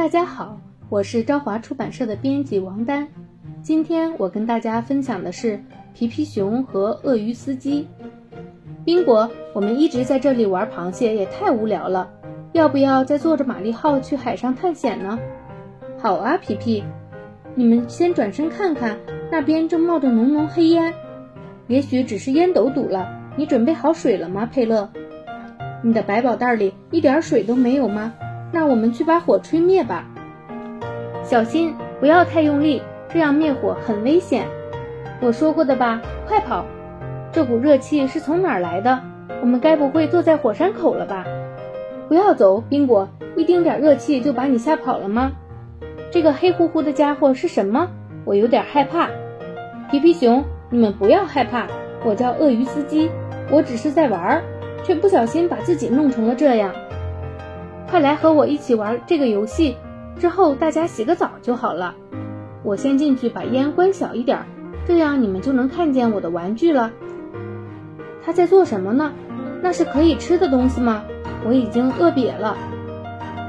[0.00, 0.58] 大家好，
[0.88, 3.06] 我是朝华出版社的编辑王丹。
[3.60, 7.86] 今天我跟大家分享的是皮皮熊和鳄鱼司机。
[8.82, 12.10] 宾果，我们一直在这里玩螃蟹，也太无聊了，
[12.52, 15.18] 要不要再坐着玛丽号去海上探险呢？
[15.98, 16.82] 好啊，皮皮，
[17.54, 18.98] 你们先转身看看，
[19.30, 20.94] 那边正冒着浓浓黑烟，
[21.66, 23.06] 也许只是烟斗堵了。
[23.36, 24.88] 你准备好水了吗，佩勒？
[25.82, 28.14] 你的百宝袋里一点水都没有吗？
[28.52, 30.04] 那我们去把火吹灭吧。
[31.22, 32.82] 小心，不要太用力，
[33.12, 34.46] 这样灭火很危险。
[35.20, 36.64] 我说过的吧，快跑！
[37.32, 39.00] 这股热气是从哪儿来的？
[39.40, 41.24] 我们该不会坐在火山口了吧？
[42.08, 45.30] 不要走，宾果，一丁点热气就把你吓跑了吗？
[46.10, 47.88] 这个黑乎乎的家伙是什么？
[48.24, 49.08] 我有点害怕。
[49.90, 51.66] 皮皮熊，你们不要害怕，
[52.04, 53.08] 我叫鳄鱼司机，
[53.50, 54.42] 我只是在玩儿，
[54.82, 56.74] 却不小心把自己弄成了这样。
[57.90, 59.76] 快来和我一起玩这个游戏，
[60.16, 61.96] 之后大家洗个澡就好了。
[62.62, 64.46] 我先进去把烟关小一点，
[64.86, 66.92] 这样你们就能看见我的玩具了。
[68.24, 69.12] 他在做什么呢？
[69.60, 71.02] 那是可以吃的东西吗？
[71.44, 72.56] 我已经饿瘪了，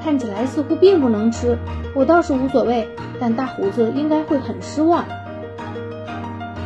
[0.04, 1.56] 看起来似乎并不能吃。
[1.94, 2.88] 我倒是无所谓，
[3.20, 5.06] 但大胡子应该会很失望。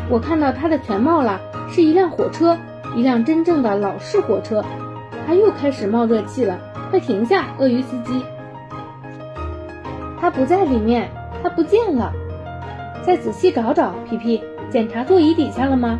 [0.09, 2.57] 我看到他的全貌了，是一辆火车，
[2.95, 4.63] 一辆真正的老式火车。
[5.25, 6.59] 它又开始冒热气了，
[6.89, 8.23] 快停下，鳄鱼司机！
[10.19, 11.09] 它不在里面，
[11.41, 12.11] 它不见了。
[13.03, 15.99] 再仔细找找，皮皮，检查座椅底下了吗？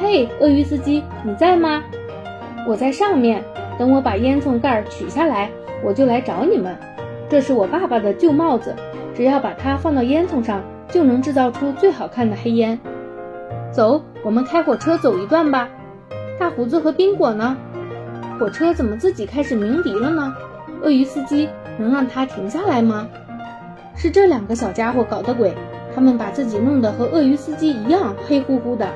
[0.00, 1.82] 嘿，鳄鱼司机，你在吗？
[2.68, 3.42] 我在上面。
[3.78, 5.50] 等我把烟囱盖取下来，
[5.82, 6.76] 我就来找你们。
[7.28, 8.76] 这是我爸爸的旧帽子，
[9.14, 12.78] 只要把它放到烟囱上，就能制造出最好看的黑烟。
[13.70, 15.70] 走，我们开火车走一段吧。
[16.38, 17.56] 大胡子和宾果呢？
[18.42, 20.34] 火车怎么自己开始鸣笛了呢？
[20.82, 21.48] 鳄鱼司机
[21.78, 23.06] 能让它停下来吗？
[23.94, 25.54] 是这两个小家伙搞的鬼，
[25.94, 28.88] 他们把自己弄得和鳄鱼司机一样黑乎乎的。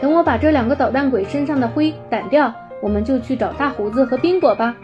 [0.00, 4.76] 等我把这两个捣蛋鬼身上的灰掸掉，我们就去找大胡子和宾果吧。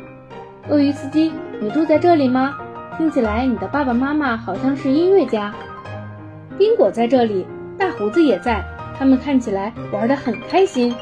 [0.68, 2.56] 鳄鱼司机，你住在这里吗？
[2.96, 5.54] 听起来你的爸爸妈妈好像是音乐家。
[6.58, 7.46] 宾果在这里，
[7.78, 8.64] 大胡子也在，
[8.98, 10.92] 他们看起来玩得很开心。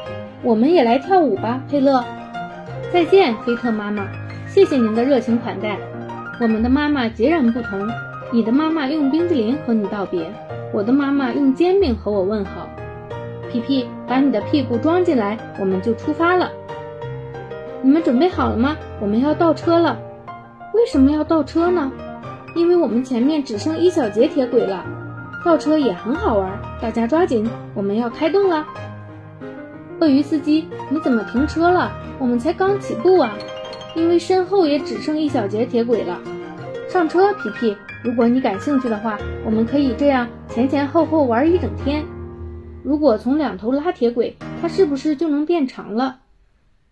[0.43, 2.05] 我们也来跳舞吧，佩勒。
[2.91, 4.07] 再见，菲特妈妈，
[4.47, 5.77] 谢谢您的热情款待。
[6.39, 7.87] 我们的妈妈截然不同，
[8.31, 10.31] 你的妈妈用冰淇淋和你道别，
[10.73, 12.67] 我的妈妈用煎饼和我问好。
[13.51, 16.49] 皮皮，把你的屁股装进来，我们就出发了。
[17.81, 18.77] 你们准备好了吗？
[19.01, 19.97] 我们要倒车了。
[20.73, 21.91] 为什么要倒车呢？
[22.55, 24.83] 因为我们前面只剩一小节铁轨了。
[25.45, 28.65] 倒车也很好玩，大家抓紧，我们要开动了。
[29.99, 31.91] 鳄鱼司机，你怎么停车了？
[32.19, 33.33] 我们才刚起步啊！
[33.95, 36.19] 因为身后也只剩一小节铁轨了。
[36.87, 37.75] 上车，皮皮。
[38.03, 42.05] 如果你感兴趣的话，我们可以这样前前后后玩一整天。
[42.83, 46.19] 如果从两头拉铁轨，它是不是就能变长了？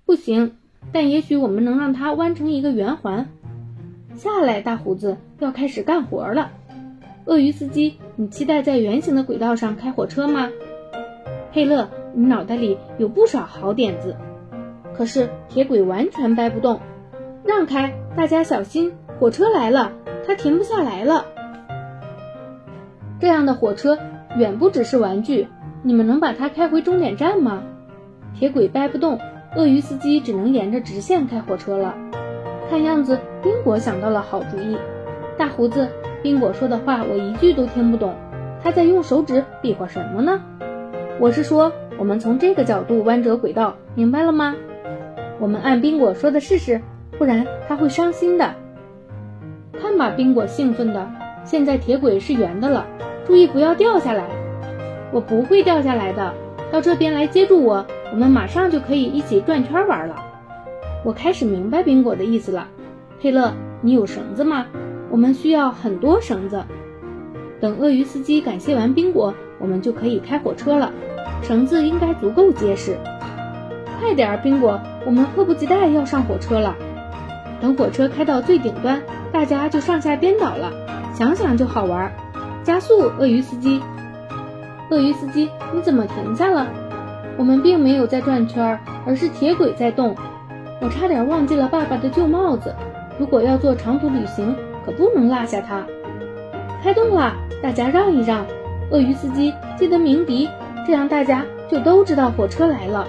[0.05, 0.55] 不行，
[0.91, 3.29] 但也许我们能让它弯成一个圆环。
[4.15, 6.51] 下来，大胡子要开始干活了。
[7.25, 10.49] 鳄鱼司机，你期待在圆形的轨道上开火车吗？
[11.53, 14.15] 佩勒，你脑袋里有不少好点子，
[14.95, 16.79] 可是铁轨完全掰不动。
[17.43, 19.91] 让开，大家小心，火车来了，
[20.25, 21.25] 它停不下来了。
[23.19, 23.99] 这样的火车
[24.37, 25.49] 远不只是玩具。
[25.83, 27.63] 你们能把它开回终点站吗？
[28.33, 29.19] 铁轨掰不动，
[29.57, 31.95] 鳄鱼司机只能沿着直线开火车了。
[32.69, 34.77] 看样子，宾果想到了好主意。
[35.37, 35.89] 大胡子，
[36.23, 38.15] 宾果说的话我一句都听不懂，
[38.63, 40.41] 他在用手指比划什么呢？
[41.19, 44.55] 我是说，我们从这个角度弯折轨道，明白了吗？
[45.39, 46.81] 我们按宾果说的试试，
[47.17, 48.53] 不然他会伤心的。
[49.79, 51.09] 看吧，宾果兴奋的，
[51.43, 52.85] 现在铁轨是圆的了，
[53.25, 54.25] 注意不要掉下来。
[55.11, 56.33] 我不会掉下来的，
[56.71, 60.15] 到这边来接住我，我们马上就可以一起转圈玩了。
[61.03, 62.67] 我开始明白宾果的意思了。
[63.21, 64.65] 佩勒，你有绳子吗？
[65.09, 66.63] 我们需要很多绳子。
[67.61, 70.91] 等鳄鱼司机感谢完宾果，我们就可以开火车了。
[71.41, 72.97] 绳子应该足够结实。
[73.99, 76.75] 快点儿，宾果，我们迫不及待要上火车了。
[77.61, 79.01] 等火车开到最顶端，
[79.31, 80.71] 大家就上下颠倒了，
[81.13, 82.11] 想想就好玩。
[82.63, 83.81] 加速，鳄鱼司机。
[84.89, 86.67] 鳄鱼司机，你怎么停下了？
[87.37, 90.15] 我们并没有在转圈，而是铁轨在动。
[90.81, 92.75] 我差点忘记了爸爸的旧帽子。
[93.17, 94.55] 如果要做长途旅行，
[94.85, 95.85] 可不能落下它。
[96.83, 97.33] 开动啦！
[97.63, 98.45] 大家让一让。
[98.91, 100.47] 鳄鱼司机，记得鸣笛，
[100.85, 103.07] 这样大家就都知道火车来了。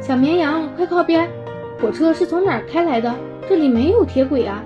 [0.00, 1.28] 小绵羊，快靠边！
[1.80, 3.14] 火车是从哪儿开来的？
[3.48, 4.62] 这里没有铁轨啊！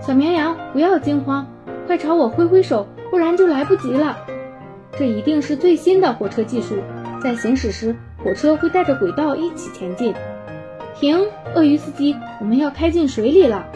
[0.00, 1.46] 小绵羊，不要惊慌，
[1.86, 4.16] 快朝我挥挥手，不然就来不及了。
[4.92, 6.76] 这一定是最新的火车技术，
[7.22, 10.14] 在行驶时，火车会带着轨道一起前进。
[10.94, 11.18] 停，
[11.54, 13.66] 鳄鱼司机，我们要开进水里了。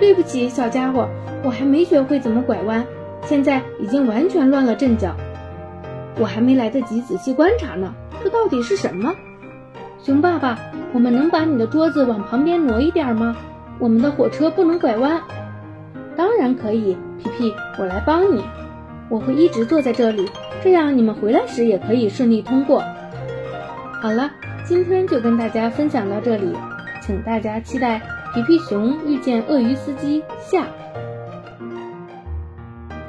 [0.00, 1.08] 对不起，小家伙，
[1.44, 2.84] 我还没学会怎么拐弯，
[3.22, 5.14] 现在已经完全乱了阵脚。
[6.18, 7.92] 我还没来得及仔细观察呢，
[8.22, 9.14] 这到底是什么？
[10.02, 10.58] 熊爸爸，
[10.92, 13.36] 我们能把你的桌子往旁边挪一点吗？
[13.78, 15.20] 我们的火车不能拐弯。
[16.16, 18.42] 当然可以，皮皮，我来帮你。
[19.08, 20.28] 我会一直坐在这里，
[20.62, 22.82] 这样你们回来时也可以顺利通过。
[24.00, 24.30] 好了，
[24.64, 26.56] 今天就跟大家分享到这里，
[27.02, 28.00] 请大家期待
[28.34, 30.66] 《皮皮熊遇见鳄鱼司机》下。